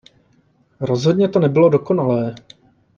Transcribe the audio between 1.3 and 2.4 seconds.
nebylo dokonalé.